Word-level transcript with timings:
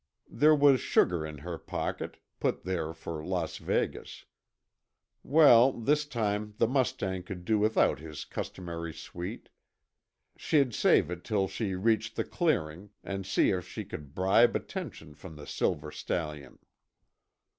There 0.31 0.55
was 0.55 0.81
sugar 0.81 1.23
in 1.27 1.37
her 1.45 1.59
pocket, 1.59 2.17
put 2.39 2.63
there 2.63 2.91
for 2.91 3.23
Las 3.23 3.57
Vegas. 3.57 4.25
Well, 5.21 5.71
this 5.73 6.07
time 6.07 6.55
the 6.57 6.65
mustang 6.65 7.21
could 7.21 7.45
do 7.45 7.59
without 7.59 7.99
his 7.99 8.25
customary 8.25 8.95
sweet. 8.95 9.49
She'd 10.35 10.73
save 10.73 11.11
it 11.11 11.23
till 11.23 11.47
she 11.47 11.75
reached 11.75 12.15
the 12.15 12.23
clearing, 12.23 12.89
and 13.03 13.27
see 13.27 13.51
if 13.51 13.67
she 13.67 13.85
could 13.85 14.15
bribe 14.15 14.55
attention 14.55 15.13
from 15.13 15.35
the 15.35 15.45
silver 15.45 15.91
stallion. 15.91 16.57